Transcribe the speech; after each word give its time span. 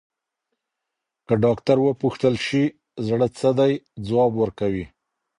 که 1.27 1.33
ډاکټر 1.43 1.77
وپوښتل 1.81 2.33
شي، 2.45 2.63
زړه 3.07 3.27
څه 3.37 3.49
دی، 3.59 3.73
ځواب 4.07 4.31
ورکوي. 4.37 4.85